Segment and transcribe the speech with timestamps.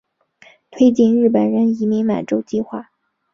[0.71, 2.89] 推进日本人移民满洲计划。